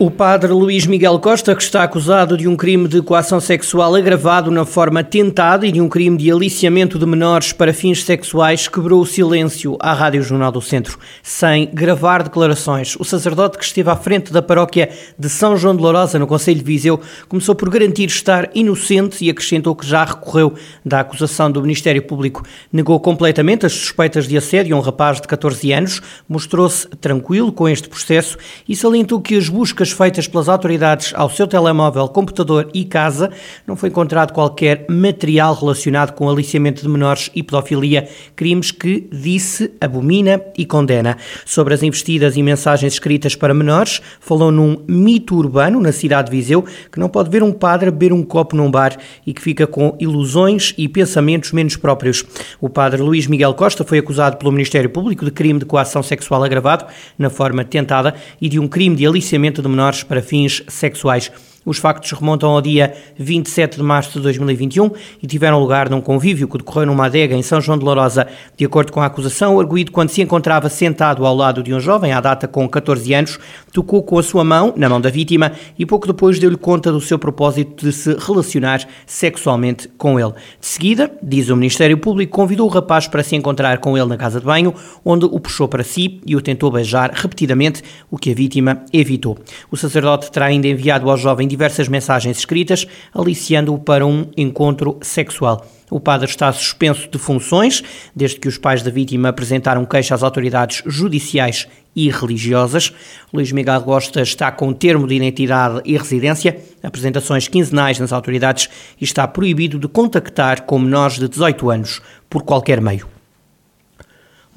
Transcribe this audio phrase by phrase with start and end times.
[0.00, 4.48] O padre Luís Miguel Costa, que está acusado de um crime de coação sexual agravado
[4.48, 9.00] na forma tentada e de um crime de aliciamento de menores para fins sexuais, quebrou
[9.00, 12.94] o silêncio à Rádio Jornal do Centro, sem gravar declarações.
[12.94, 14.88] O sacerdote que esteve à frente da paróquia
[15.18, 19.28] de São João de Lourosa, no Conselho de Viseu, começou por garantir estar inocente e
[19.28, 20.54] acrescentou que já recorreu
[20.86, 22.44] da acusação do Ministério Público.
[22.72, 27.68] Negou completamente as suspeitas de assédio a um rapaz de 14 anos, mostrou-se tranquilo com
[27.68, 32.68] este processo e salientou que as buscas buscas feitas pelas autoridades ao seu telemóvel, computador
[32.74, 33.30] e casa,
[33.66, 39.70] não foi encontrado qualquer material relacionado com aliciamento de menores e pedofilia, crimes que, disse,
[39.80, 41.16] abomina e condena.
[41.44, 46.36] Sobre as investidas e mensagens escritas para menores, falou num mito urbano na cidade de
[46.36, 48.96] Viseu, que não pode ver um padre beber um copo num bar
[49.26, 52.24] e que fica com ilusões e pensamentos menos próprios.
[52.60, 56.42] O padre Luís Miguel Costa foi acusado pelo Ministério Público de crime de coação sexual
[56.42, 56.86] agravado,
[57.18, 61.30] na forma tentada, e de um crime de aliciamento de menores menores para fins sexuais.
[61.68, 64.90] Os factos remontam ao dia 27 de março de 2021
[65.22, 68.26] e tiveram lugar num convívio que decorreu numa adega em São João de Lourosa.
[68.56, 71.78] De acordo com a acusação, o arguído, quando se encontrava sentado ao lado de um
[71.78, 73.38] jovem, à data com 14 anos,
[73.70, 77.02] tocou com a sua mão na mão da vítima e pouco depois deu-lhe conta do
[77.02, 80.32] seu propósito de se relacionar sexualmente com ele.
[80.58, 84.16] De seguida, diz o Ministério Público, convidou o rapaz para se encontrar com ele na
[84.16, 84.72] casa de banho,
[85.04, 89.36] onde o puxou para si e o tentou beijar repetidamente, o que a vítima evitou.
[89.70, 95.66] O sacerdote terá ainda enviado ao jovem diversas mensagens escritas, aliciando-o para um encontro sexual.
[95.90, 97.82] O padre está suspenso de funções,
[98.14, 102.92] desde que os pais da vítima apresentaram queixa às autoridades judiciais e religiosas.
[103.32, 108.68] Luís Miguel Costa está com termo de identidade e residência, apresentações quinzenais nas autoridades
[109.00, 112.00] e está proibido de contactar com menores de 18 anos
[112.30, 113.17] por qualquer meio.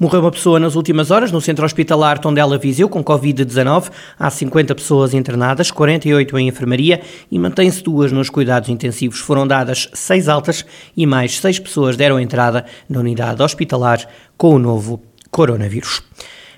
[0.02, 3.88] Morreu uma pessoa nas últimas horas no centro hospitalar Tondela Viseu com Covid-19.
[4.18, 9.20] Há 50 pessoas internadas, 48 em enfermaria e mantém-se duas nos cuidados intensivos.
[9.20, 10.66] Foram dadas seis altas
[10.96, 14.04] e mais seis pessoas deram entrada na unidade hospitalar
[14.36, 15.00] com o novo
[15.30, 16.02] coronavírus.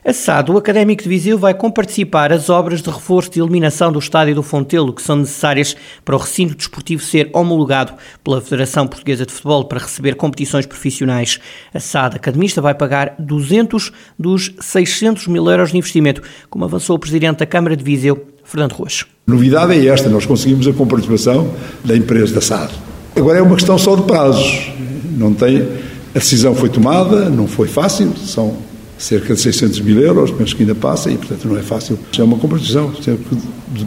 [0.07, 4.35] Assado, o Académico de Viseu vai comparticipar as obras de reforço e eliminação do estádio
[4.35, 9.33] do Fontelo, que são necessárias para o recinto desportivo ser homologado pela Federação Portuguesa de
[9.33, 11.41] Futebol para receber competições profissionais.
[11.73, 16.21] A SAD Academista vai pagar 200 dos 600 mil euros de investimento,
[16.51, 19.07] como avançou o Presidente da Câmara de Viseu, Fernando Ruas.
[19.27, 21.51] A novidade é esta, nós conseguimos a comparticipação
[21.83, 22.75] da empresa da SAD.
[23.17, 24.71] Agora é uma questão só de prazos.
[25.17, 25.67] Não tem,
[26.15, 30.63] a decisão foi tomada, não foi fácil, são cerca de 600 mil euros, penso que
[30.63, 31.99] ainda passa e, portanto, não é fácil.
[32.17, 32.93] É uma competição,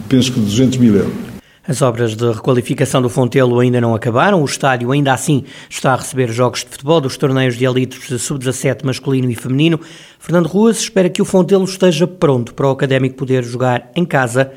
[0.08, 1.28] penso que de 200 mil euros.
[1.66, 4.40] As obras de requalificação do Fontelo ainda não acabaram.
[4.40, 8.18] O estádio ainda assim está a receber jogos de futebol dos torneios de elites de
[8.18, 9.78] sub-17 masculino e feminino.
[10.18, 14.50] Fernando Ruas espera que o Fontelo esteja pronto para o Académico poder jogar em casa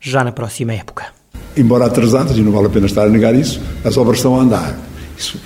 [0.00, 1.04] já na próxima época.
[1.54, 4.42] Embora atrasadas, e não vale a pena estar a negar isso, as obras estão a
[4.42, 4.74] andar.
[5.18, 5.38] Isso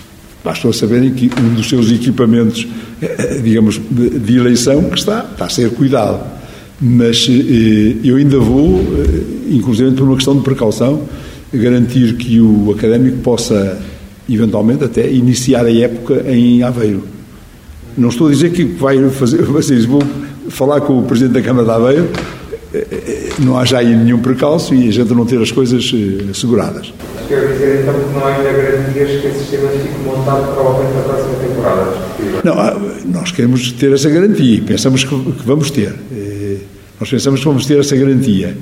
[0.48, 2.66] Bastou saberem que um dos seus equipamentos,
[3.02, 6.24] eh, digamos, de, eleição, que está, está a ser cuidado.
[6.80, 11.02] Mas eh, eu ainda vou, eh, inclusive por uma questão de precaução,
[11.52, 13.78] garantir que o académico possa,
[14.26, 17.04] eventualmente, até iniciar a época em Aveiro.
[17.94, 20.02] Não estou a dizer que vai fazer, vocês vou
[20.48, 22.08] falar com o Presidente da Câmara de Aveiro,
[23.38, 25.90] não há já aí nenhum precalço e a gente não ter as coisas
[26.30, 26.92] asseguradas
[27.28, 31.02] quer dizer então que não há ainda garantias que esse sistema fique montado provavelmente na
[31.02, 31.92] próxima temporada?
[32.42, 35.94] Não, ah, nós queremos ter essa garantia e pensamos que, que vamos ter.
[36.10, 36.56] Eh,
[36.98, 38.56] nós pensamos que vamos ter essa garantia.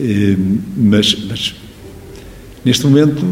[0.00, 0.36] Eh,
[0.76, 1.54] mas, mas,
[2.64, 3.22] neste momento,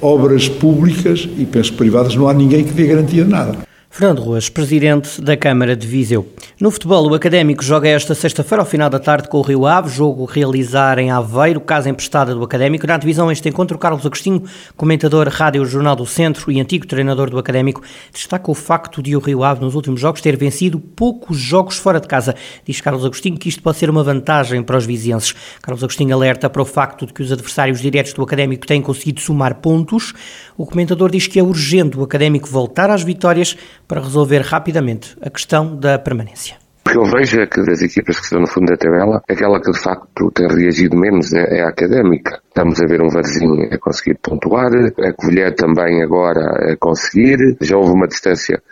[0.00, 3.58] obras públicas e penso privadas, não há ninguém que dê garantia de nada.
[3.94, 6.26] Fernando Ruas, presidente da Câmara de Viseu.
[6.58, 9.90] No futebol, o Académico joga esta sexta-feira ao final da tarde com o Rio Ave,
[9.90, 12.86] jogo realizar em Aveiro, casa emprestada do Académico.
[12.86, 14.44] Na divisão este encontro, Carlos Agostinho,
[14.78, 19.18] comentador Rádio Jornal do Centro e antigo treinador do Académico, destaca o facto de o
[19.20, 22.34] Rio Ave nos últimos jogos ter vencido poucos jogos fora de casa.
[22.64, 25.34] Diz Carlos Agostinho que isto pode ser uma vantagem para os vizienses.
[25.60, 29.20] Carlos Agostinho alerta para o facto de que os adversários diretos do Académico têm conseguido
[29.20, 30.14] somar pontos.
[30.56, 33.54] O comentador diz que é urgente o Académico voltar às vitórias
[33.92, 36.56] para resolver rapidamente a questão da permanência.
[36.86, 39.60] O que eu vejo é que das equipas que estão no fundo da tabela, aquela
[39.60, 42.40] que de facto tem reagido menos é, é a académica.
[42.48, 47.36] Estamos a ver um Varzinho a conseguir pontuar, a Covilhã também agora a conseguir.
[47.60, 48.62] Já houve uma distância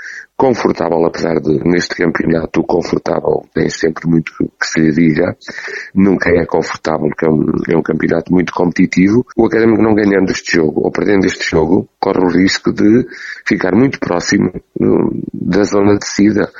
[0.40, 5.36] confortável, apesar de neste campeonato o confortável tem sempre muito que se lhe diga,
[5.94, 9.26] nunca é confortável porque é um, é um campeonato muito competitivo.
[9.36, 13.06] O Académico não ganhando este jogo ou perdendo este jogo corre o risco de
[13.46, 14.50] ficar muito próximo
[15.34, 16.50] da zona de descida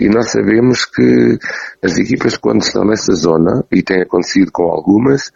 [0.00, 1.38] e nós sabemos que
[1.80, 5.30] as equipas quando estão nessa zona, e tem acontecido com algumas,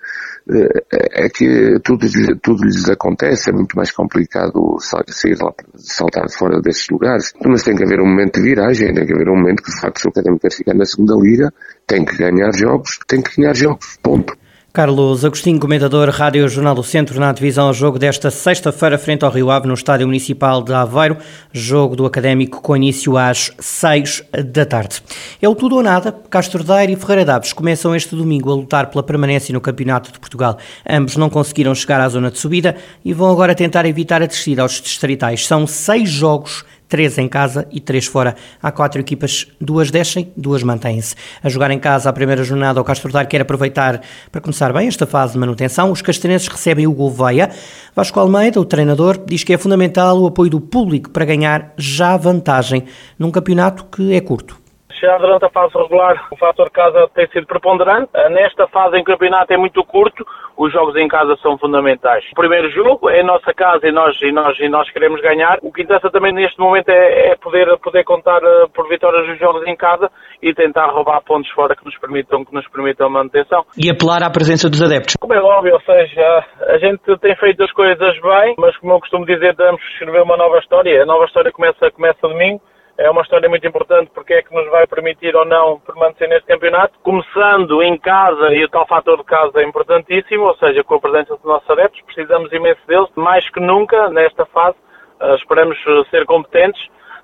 [0.91, 2.07] é que tudo,
[2.41, 7.33] tudo lhes acontece, é muito mais complicado sair lá, saltar fora desses lugares.
[7.45, 9.81] Mas tem que haver um momento de viragem, tem que haver um momento que de
[9.81, 11.53] facto se o Académico quer ficar na segunda liga,
[11.87, 14.37] tem que ganhar jogos, tem que ganhar jogos, ponto.
[14.73, 19.31] Carlos Agostinho, comentador Rádio Jornal do Centro, na divisão ao jogo desta sexta-feira, frente ao
[19.31, 21.19] Rio Ave, no Estádio Municipal de Aveiro.
[21.53, 25.03] Jogo do Académico com início às seis da tarde.
[25.43, 26.11] É o tudo ou nada.
[26.31, 30.19] Castro Daire e Ferreira Daves começam este domingo a lutar pela permanência no Campeonato de
[30.19, 30.57] Portugal.
[30.89, 32.75] Ambos não conseguiram chegar à zona de subida
[33.05, 35.47] e vão agora tentar evitar a descida aos distritais.
[35.47, 38.37] São seis jogos três em casa e três fora.
[38.63, 41.15] Há quatro equipas, duas descem, duas mantêm-se.
[41.43, 44.89] A jogar em casa a primeira jornada, o Castro Daire quer aproveitar para começar bem
[44.89, 45.91] esta fase de manutenção.
[45.91, 47.49] Os castrenses recebem o Gouveia.
[47.97, 52.15] Vasco Almeida, o treinador, diz que é fundamental o apoio do público para ganhar já
[52.19, 52.85] vantagem
[53.19, 54.62] num campeonato que é curto
[55.03, 58.11] já durante a fase regular o fator casa tem sido preponderante.
[58.31, 60.25] Nesta fase em campeonato é muito curto,
[60.57, 62.25] os jogos em casa são fundamentais.
[62.33, 65.59] O primeiro jogo é a nossa casa e nós, e nós, e nós queremos ganhar.
[65.61, 69.39] O que interessa também neste momento é, é poder, poder contar uh, por vitórias dos
[69.41, 70.09] jogos em casa
[70.41, 73.65] e tentar roubar pontos fora que nos permitam, que nos permitam a manutenção.
[73.77, 75.17] E apelar à presença dos adeptos.
[75.19, 79.01] Como é óbvio, ou seja, a gente tem feito as coisas bem, mas como eu
[79.01, 81.03] costumo dizer, que escrever uma nova história.
[81.03, 82.61] A nova história começa, começa domingo
[82.99, 86.47] é uma história muito importante porque é que nos vai permitir ou não permanecer neste
[86.47, 86.99] campeonato.
[87.03, 91.01] Começando em casa, e o tal fator de casa é importantíssimo, ou seja, com a
[91.01, 94.77] presença dos nossos adeptos, precisamos imenso deles, mais que nunca nesta fase.
[95.21, 95.79] Uh, esperamos
[96.11, 96.83] ser competentes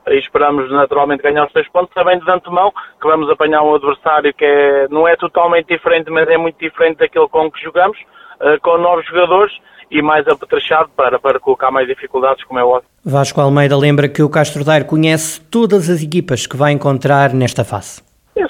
[0.08, 4.32] e esperamos naturalmente ganhar os três pontos, sabendo de antemão que vamos apanhar um adversário
[4.32, 7.98] que é, não é totalmente diferente, mas é muito diferente daquele com que jogamos,
[8.40, 9.52] uh, com novos jogadores
[9.90, 12.88] e mais apetrechado para, para colocar mais dificuldades, como é óbvio.
[13.04, 17.64] Vasco Almeida lembra que o Castro Daire conhece todas as equipas que vai encontrar nesta
[17.64, 18.02] fase.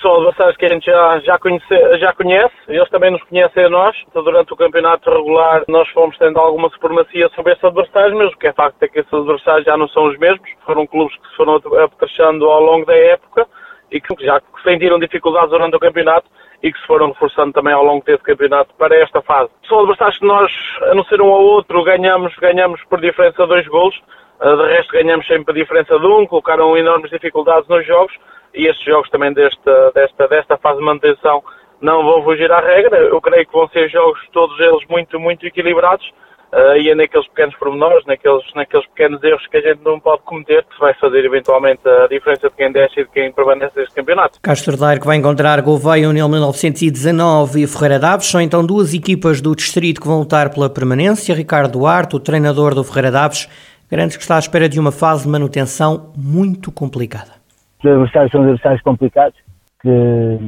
[0.03, 3.71] São adversários que a gente já, já, conhece, já conhece, eles também nos conhecem a
[3.71, 3.97] nós.
[4.09, 8.37] Então, durante o campeonato regular nós fomos tendo alguma supremacia sobre esses adversários, mas o
[8.37, 10.49] que é facto é que esses adversários já não são os mesmos.
[10.65, 13.47] Foram clubes que se foram apetrechando ao longo da época
[13.91, 16.29] e que já sentiram dificuldades durante o campeonato
[16.63, 19.51] e que se foram reforçando também ao longo desse campeonato para esta fase.
[19.69, 20.53] São adversários que nós,
[20.83, 23.97] a não ser um ao outro, ganhamos, ganhamos por diferença de dois golos.
[24.41, 28.15] Uh, de resto, ganhamos sempre por diferença de um, colocaram enormes dificuldades nos jogos
[28.55, 31.43] e estes jogos também desta, desta, desta fase de manutenção
[31.81, 32.99] não vão fugir à regra.
[32.99, 36.09] Eu creio que vão ser jogos todos eles muito, muito equilibrados
[36.53, 40.23] uh, e é naqueles pequenos pormenores, naqueles, naqueles pequenos erros que a gente não pode
[40.23, 43.95] cometer, que vai fazer eventualmente a diferença de quem desce e de quem permanece neste
[43.95, 44.41] campeonato.
[44.43, 49.41] Castro Daire que vai encontrar Gouveia União 1919 e Ferreira Daves, são então duas equipas
[49.41, 51.35] do distrito que vão lutar pela permanência.
[51.35, 53.49] Ricardo Duarte, o treinador do Ferreira Daves,
[53.91, 57.39] garante que está à espera de uma fase de manutenção muito complicada.
[57.81, 59.39] Os adversários são adversários complicados
[59.81, 60.39] que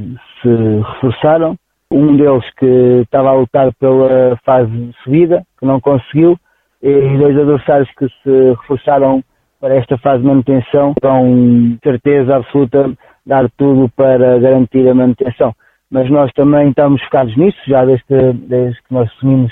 [0.41, 0.49] se
[0.93, 1.55] reforçaram
[1.91, 6.37] um deles que estava a lutar pela fase de subida, que não conseguiu,
[6.81, 9.23] e dois adversários que se reforçaram
[9.59, 12.91] para esta fase de manutenção, com certeza absoluta
[13.25, 15.53] dar tudo para garantir a manutenção.
[15.91, 19.51] Mas nós também estamos focados nisso, já desde, desde que nós assumimos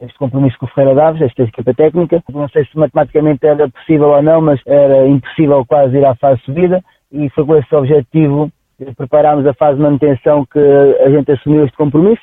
[0.00, 2.22] este compromisso com o Ferreira Daves, esta equipa técnica.
[2.30, 6.40] Não sei se matematicamente era possível ou não, mas era impossível quase ir à fase
[6.40, 8.50] de subida e foi com esse objetivo
[8.96, 12.22] preparámos a fase de manutenção que a gente assumiu este compromisso.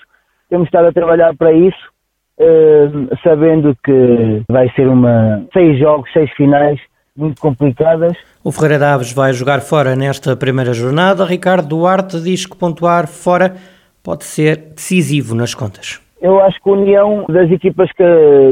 [0.49, 1.91] Temos estado a trabalhar para isso,
[2.39, 2.87] eh,
[3.23, 6.79] sabendo que vai ser uma seis jogos, seis finais
[7.15, 8.17] muito complicadas.
[8.43, 11.25] O Ferreira Daves vai jogar fora nesta primeira jornada.
[11.25, 13.55] Ricardo Duarte diz que pontuar fora
[14.03, 16.01] pode ser decisivo nas contas.
[16.23, 18.03] Eu acho que a união das equipas que,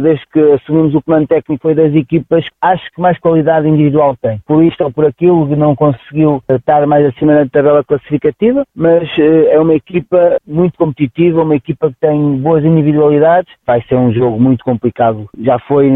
[0.01, 4.40] desde que assumimos o comando técnico, foi das equipas acho que mais qualidade individual tem.
[4.46, 9.54] Por isto ou por aquilo, não conseguiu estar mais acima da tabela classificativa, mas eh,
[9.54, 13.50] é uma equipa muito competitiva, uma equipa que tem boas individualidades.
[13.66, 15.30] Vai ser um jogo muito complicado.
[15.40, 15.90] Já foi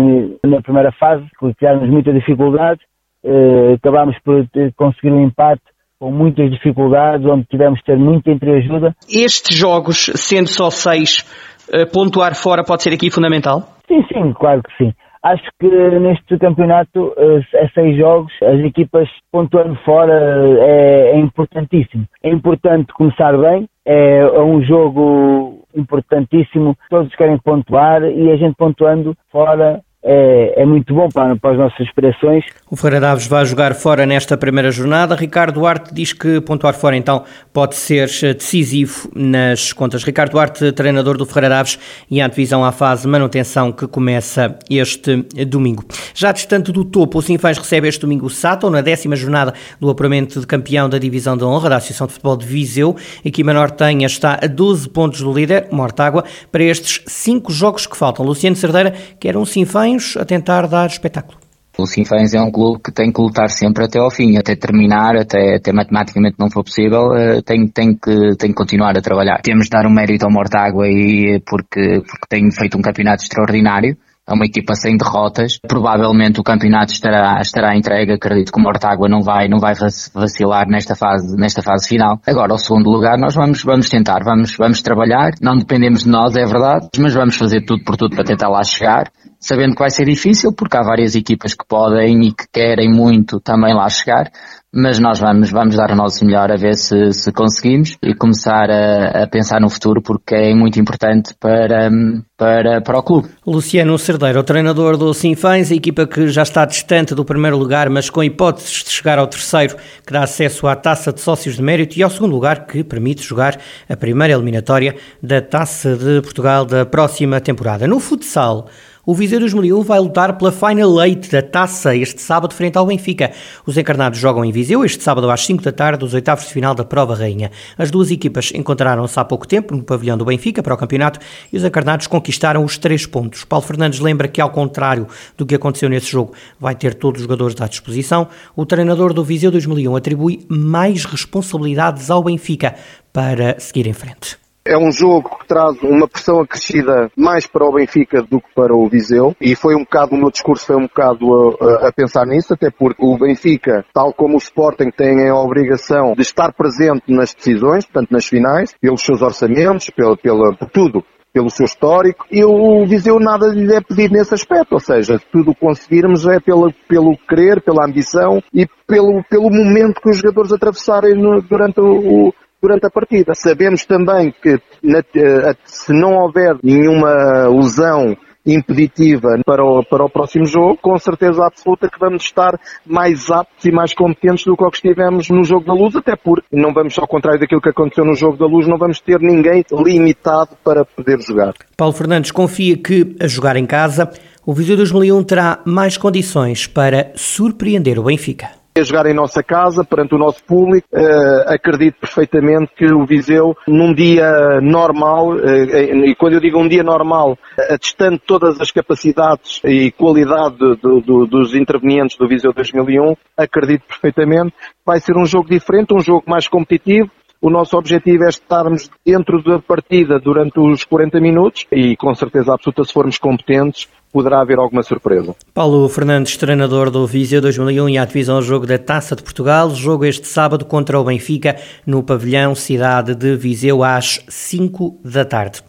[0.45, 2.79] na primeira fase, que criámos muita dificuldade,
[3.21, 5.61] eh, acabámos por conseguir um empate
[5.99, 8.95] com muitas dificuldades, onde tivemos que ter muita entreajuda.
[9.09, 11.54] Estes jogos, sendo só seis, eh,
[11.91, 13.61] pontuar fora pode ser aqui fundamental?
[13.87, 14.93] Sim, sim, claro que sim.
[15.23, 20.13] Acho que neste campeonato, é seis jogos, as equipas pontuando fora
[20.59, 22.05] é, é importantíssimo.
[22.21, 28.55] É importante começar bem, é, é um jogo importantíssimo, todos querem pontuar e a gente
[28.55, 32.45] pontuando fora é, é muito bom para, para as nossas aspirações.
[32.69, 35.15] O Ferreira Daves vai jogar fora nesta primeira jornada.
[35.15, 40.03] Ricardo Duarte diz que pontuar fora então pode ser decisivo nas contas.
[40.03, 45.23] Ricardo Duarte, treinador do Ferreira Daves e a divisão à fase manutenção que começa este
[45.47, 45.83] domingo.
[46.13, 49.89] Já distante do topo, o Sinfãs recebe este domingo o Sato na décima jornada do
[49.89, 52.95] apuramento de campeão da divisão de honra da Associação de Futebol de Viseu.
[53.23, 57.97] A equipa nortenha está a 12 pontos do líder, Mortágua, para estes cinco jogos que
[57.97, 58.23] faltam.
[58.23, 61.37] Luciano Cerdeira quer um Sinfãs a tentar dar espetáculo.
[61.77, 65.17] O Sinfãs é um clube que tem que lutar sempre até ao fim, até terminar,
[65.17, 69.41] até, até matematicamente não for possível, uh, tem, tem, que, tem que continuar a trabalhar.
[69.41, 73.97] Temos de dar um mérito ao Mortágua e, porque, porque tem feito um campeonato extraordinário
[74.27, 75.59] é uma equipa sem derrotas.
[75.67, 78.13] Provavelmente o campeonato estará, estará entregue.
[78.13, 79.73] Acredito que o Mortágua não vai, não vai
[80.13, 82.19] vacilar nesta fase, nesta fase final.
[82.25, 85.33] Agora, o segundo lugar, nós vamos, vamos tentar, vamos, vamos trabalhar.
[85.39, 88.63] Não dependemos de nós, é verdade, mas vamos fazer tudo por tudo para tentar lá
[88.63, 89.11] chegar.
[89.45, 93.39] Sabendo que vai ser difícil, porque há várias equipas que podem e que querem muito
[93.39, 94.31] também lá chegar,
[94.73, 98.71] mas nós vamos, vamos dar o nosso melhor a ver se, se conseguimos e começar
[98.71, 101.91] a, a, pensar no futuro porque é muito importante para,
[102.35, 103.29] para, para o clube.
[103.45, 108.09] Luciano Cerdeiro, treinador do Sinfãs, a equipa que já está distante do primeiro lugar, mas
[108.09, 111.99] com hipóteses de chegar ao terceiro, que dá acesso à taça de sócios de mérito
[111.99, 116.83] e ao segundo lugar, que permite jogar a primeira eliminatória da taça de Portugal da
[116.83, 117.87] próxima temporada.
[117.87, 118.67] No futsal,
[119.05, 123.31] o Viseu 2001 vai lutar pela Final Eight da Taça este sábado frente ao Benfica.
[123.65, 126.73] Os encarnados jogam em Viseu este sábado às 5 da tarde, os oitavos de final
[126.73, 127.51] da Prova Rainha.
[127.77, 131.19] As duas equipas encontraram-se há pouco tempo no pavilhão do Benfica para o campeonato
[131.53, 133.43] e os encarnados conquistaram os três pontos.
[133.43, 135.07] Paulo Fernandes lembra que, ao contrário
[135.37, 138.27] do que aconteceu nesse jogo, vai ter todos os jogadores à disposição.
[138.55, 142.75] O treinador do Viseu 2001 atribui mais responsabilidades ao Benfica
[143.13, 144.44] para seguir em frente.
[144.67, 148.75] É um jogo que traz uma pressão acrescida mais para o Benfica do que para
[148.75, 149.35] o Viseu.
[149.39, 152.71] E foi um bocado, o meu discurso foi um bocado a, a, pensar nisso, até
[152.71, 157.85] porque o Benfica, tal como o Sporting, tem a obrigação de estar presente nas decisões,
[157.85, 162.85] portanto nas finais, pelos seus orçamentos, pelo, pela, por tudo pelo seu histórico, e o
[162.87, 167.17] Viseu nada lhe é pedido nesse aspecto, ou seja, tudo o conseguirmos é pelo, pelo
[167.27, 172.33] querer, pela ambição e pelo, pelo momento que os jogadores atravessarem no, durante o,
[172.65, 173.33] durante a partida.
[173.35, 180.45] Sabemos também que eh, se não houver nenhuma lesão impeditiva para o, para o próximo
[180.45, 184.69] jogo, com certeza absoluta que vamos estar mais aptos e mais competentes do que o
[184.69, 188.05] que estivemos no jogo da luz, até porque não vamos, ao contrário daquilo que aconteceu
[188.05, 191.53] no jogo da luz, não vamos ter ninguém limitado para poder jogar.
[191.75, 194.11] Paulo Fernandes confia que, a jogar em casa,
[194.45, 199.85] o Viseu 2001 terá mais condições para surpreender o Benfica a jogar em nossa casa,
[199.85, 200.85] perante o nosso público.
[200.91, 206.67] Uh, acredito perfeitamente que o Viseu, num dia normal, uh, e quando eu digo um
[206.67, 212.51] dia normal, uh, distante todas as capacidades e qualidade do, do, dos intervenientes do Viseu
[212.51, 214.53] 2001, acredito perfeitamente
[214.85, 217.09] vai ser um jogo diferente, um jogo mais competitivo,
[217.41, 222.53] o nosso objetivo é estarmos dentro da partida durante os 40 minutos e com certeza
[222.53, 225.35] absoluta se formos competentes poderá haver alguma surpresa.
[225.53, 230.05] Paulo Fernandes, treinador do Viseu 2001 e a divisão jogo da Taça de Portugal, jogo
[230.05, 235.61] este sábado contra o Benfica no pavilhão Cidade de Viseu às 5 da tarde.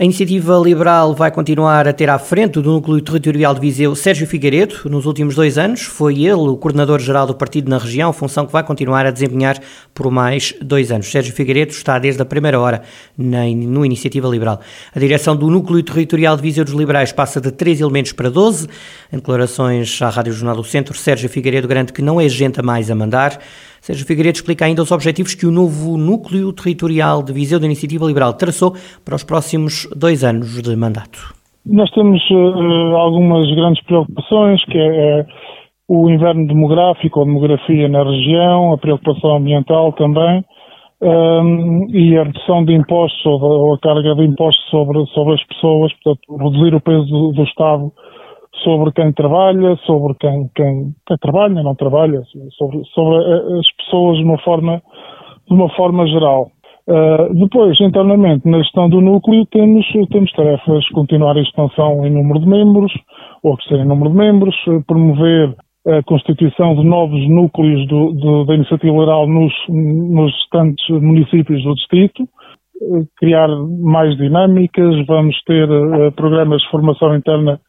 [0.00, 4.26] A iniciativa liberal vai continuar a ter à frente do núcleo territorial de Viseu Sérgio
[4.26, 4.76] Figueiredo.
[4.86, 8.64] Nos últimos dois anos foi ele o coordenador-geral do partido na região, função que vai
[8.64, 9.58] continuar a desempenhar
[9.92, 11.10] por mais dois anos.
[11.10, 12.80] Sérgio Figueiredo está desde a primeira hora
[13.14, 14.62] na, no Iniciativa Liberal.
[14.94, 18.68] A direção do núcleo territorial de Viseu dos Liberais passa de três elementos para 12.
[19.12, 22.62] Em declarações à Rádio Jornal do Centro, Sérgio Figueiredo garante que não é gente a
[22.62, 23.38] mais a mandar.
[23.80, 28.04] Sérgio Figueiredo explica ainda os objetivos que o novo núcleo territorial de Viseu da Iniciativa
[28.04, 31.34] Liberal traçou para os próximos dois anos de mandato.
[31.64, 35.26] Nós temos uh, algumas grandes preocupações, que é, é
[35.88, 40.44] o inverno demográfico, a demografia na região, a preocupação ambiental também,
[41.02, 45.34] um, ehm, e a redução de impostos ou, ou, a carga de impostos sobre, sobre
[45.34, 47.92] as pessoas, portanto, reduzir o peso do, do Estado
[48.64, 52.22] sobre quem trabalha, sobre quem, quem, quem trabalha, não trabalha,
[52.58, 54.82] sobre, sobre as pessoas de uma forma,
[55.48, 56.50] de uma forma geral.
[56.88, 62.40] Uh, depois, internamente, na gestão do núcleo, temos, temos tarefas, continuar a expansão em número
[62.40, 62.92] de membros,
[63.42, 65.54] ou crescer em número de membros, promover
[65.86, 71.74] a constituição de novos núcleos do, do, da iniciativa liberal nos, nos restantes municípios do
[71.74, 72.28] distrito,
[73.18, 77.60] criar mais dinâmicas, vamos ter uh, programas de formação interna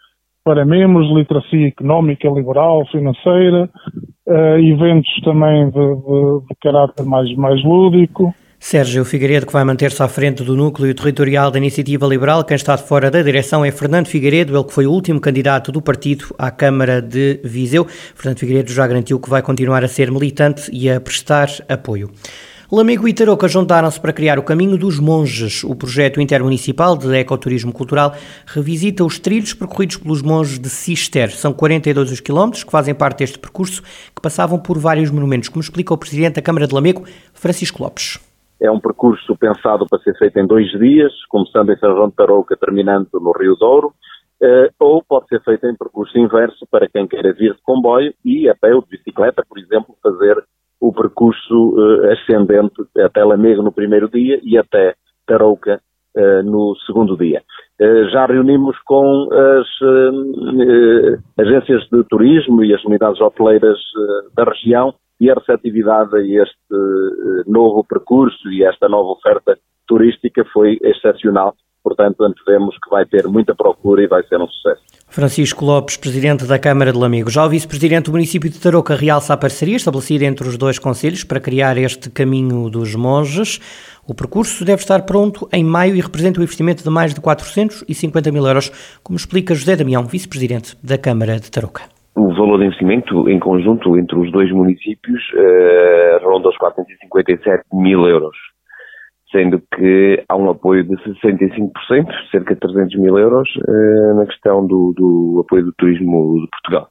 [0.43, 3.69] para membros, literacia económica, liberal, financeira,
[4.27, 8.33] uh, eventos também de, de, de, caráter mais, mais lúdico.
[8.59, 12.43] Sérgio Figueiredo, que vai manter-se à frente do núcleo territorial da Iniciativa Liberal.
[12.43, 15.71] Quem está de fora da direção é Fernando Figueiredo, ele que foi o último candidato
[15.71, 17.87] do partido à Câmara de Viseu.
[17.87, 22.11] Fernando Figueiredo já garantiu que vai continuar a ser militante e a prestar apoio.
[22.73, 25.61] Lamego e Tarouca juntaram-se para criar o Caminho dos Monges.
[25.65, 28.13] O projeto intermunicipal de ecoturismo cultural
[28.45, 31.31] revisita os trilhos percorridos pelos monges de Cister.
[31.31, 33.81] São 42 os quilómetros que fazem parte deste percurso,
[34.15, 38.17] que passavam por vários monumentos, como explica o Presidente da Câmara de Lamego, Francisco Lopes.
[38.61, 42.15] É um percurso pensado para ser feito em dois dias, começando em São João de
[42.15, 43.91] Tarouca, terminando no Rio Douro,
[44.41, 48.47] eh, ou pode ser feito em percurso inverso para quem queira vir de comboio e
[48.47, 50.41] até o de bicicleta, por exemplo, fazer
[50.81, 54.95] o percurso eh, ascendente até Lamego no primeiro dia e até
[55.25, 55.79] Tarouca
[56.17, 57.41] eh, no segundo dia.
[58.11, 59.67] Já reunimos com as
[61.35, 63.79] agências de turismo e as unidades hoteleiras
[64.35, 69.55] da região e a receptividade a este eh, novo percurso e esta nova oferta
[69.87, 71.53] turística foi excepcional.
[71.83, 74.81] Portanto, antevemos que vai ter muita procura e vai ser um sucesso.
[75.07, 77.29] Francisco Lopes, Presidente da Câmara de Lamego.
[77.29, 81.23] Já o Vice-Presidente do município de Tarouca realça a parceria estabelecida entre os dois conselhos
[81.23, 83.59] para criar este caminho dos monges.
[84.07, 88.31] O percurso deve estar pronto em maio e representa um investimento de mais de 450
[88.31, 91.81] mil euros, como explica José Damião, Vice-Presidente da Câmara de Tarouca
[92.15, 98.05] o valor de investimento em conjunto entre os dois municípios uh, ronda os 457 mil
[98.05, 98.35] euros,
[99.31, 101.71] sendo que há um apoio de 65%,
[102.31, 106.89] cerca de 300 mil euros, uh, na questão do, do, apoio do turismo de Portugal,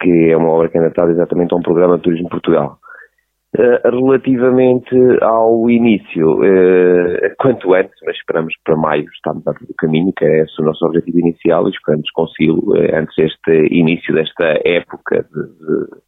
[0.00, 2.78] que é uma obra que é ainda exatamente a um programa de turismo de Portugal.
[3.56, 10.12] Uh, relativamente ao início, uh, quanto antes, mas esperamos para maio, estamos dentro do caminho,
[10.16, 14.60] que é esse o nosso objetivo inicial, e esperamos consegui-lo uh, antes deste início desta
[14.64, 16.06] época de, de,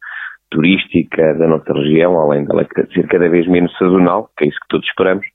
[0.49, 4.67] turística da nossa região, além dela ser cada vez menos sazonal, que é isso que
[4.69, 5.25] todos esperamos,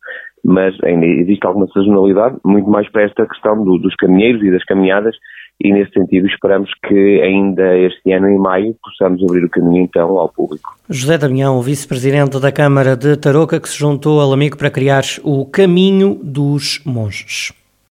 [0.45, 4.65] mas ainda existe alguma sazonalidade, muito mais para esta questão do, dos caminheiros e das
[4.65, 5.17] caminhadas,
[5.63, 10.19] e nesse sentido esperamos que ainda este ano, em maio, possamos abrir o caminho então
[10.19, 10.75] ao público.
[10.91, 15.47] José Damião, vice-presidente da Câmara de Tarouca, que se juntou ao amigo para criar o
[15.47, 17.53] Caminho dos Monges.